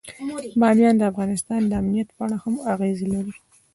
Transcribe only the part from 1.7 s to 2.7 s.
امنیت په اړه هم